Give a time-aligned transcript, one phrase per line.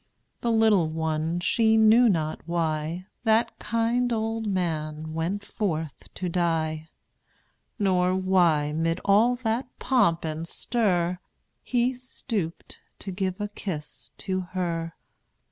[0.39, 6.89] The little one she knew not why That kind old man went forth to die;
[7.77, 11.19] Nor why, 'mid all that pomp and stir,
[11.61, 14.95] He stooped to give a kiss to her.